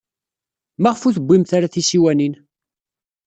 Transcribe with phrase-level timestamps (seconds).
[0.81, 2.33] Maɣef ur tewwim ara tisiwanin?